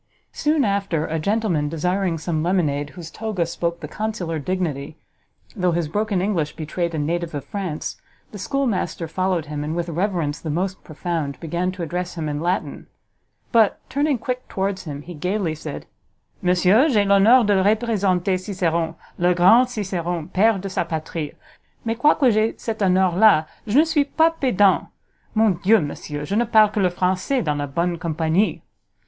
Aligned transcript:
Soon 0.33 0.65
after, 0.65 1.05
a 1.05 1.19
gentleman 1.19 1.69
desiring 1.69 2.17
some 2.17 2.41
lemonade 2.41 2.89
whose 2.97 3.11
toga 3.11 3.45
spoke 3.45 3.81
the 3.81 3.87
consular 3.87 4.39
dignity, 4.39 4.97
though 5.55 5.73
his 5.73 5.87
broken 5.87 6.23
English 6.23 6.55
betrayed 6.55 6.95
a 6.95 6.97
native 6.97 7.35
of 7.35 7.45
France, 7.45 8.01
the 8.31 8.39
schoolmaster 8.39 9.07
followed 9.07 9.45
him, 9.45 9.63
and, 9.63 9.75
with 9.75 9.89
reverence 9.89 10.39
the 10.39 10.49
most 10.49 10.83
profound, 10.83 11.39
began 11.39 11.71
to 11.71 11.83
address 11.83 12.15
him 12.15 12.27
in 12.27 12.39
Latin; 12.41 12.87
but, 13.51 13.79
turning 13.91 14.17
quick 14.17 14.47
towards 14.49 14.85
him, 14.85 15.03
he 15.03 15.13
gaily 15.13 15.53
said, 15.53 15.85
"_Monsieur, 16.43 16.91
j'ai 16.91 17.05
l'honneur 17.05 17.43
de 17.43 17.63
representer 17.63 18.39
Ciceron, 18.43 18.95
le 19.19 19.35
grand 19.35 19.67
Ciceron, 19.69 20.29
pere 20.33 20.57
de 20.57 20.67
sa 20.67 20.83
patrie! 20.83 21.35
mais 21.85 21.95
quoique 21.95 22.31
j'ai 22.31 22.55
cet 22.57 22.81
honneur 22.81 23.15
la, 23.15 23.45
je 23.67 23.77
ne 23.77 23.83
suit 23.85 24.11
pas 24.17 24.31
pedant! 24.33 24.87
mon 25.35 25.51
dieu, 25.61 25.79
Monsieur, 25.79 26.25
je 26.25 26.33
ne 26.35 26.45
parle 26.45 26.71
que 26.71 26.79
le 26.79 26.89
Francois 26.89 27.43
dans 27.43 27.59
la 27.59 27.67
bonne 27.67 27.99
compagnie_!" 27.99 28.61